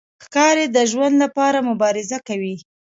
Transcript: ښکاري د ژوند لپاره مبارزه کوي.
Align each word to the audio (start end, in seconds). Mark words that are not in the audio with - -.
ښکاري 0.23 0.65
د 0.75 0.77
ژوند 0.91 1.15
لپاره 1.23 1.65
مبارزه 1.69 2.17
کوي. 2.27 2.55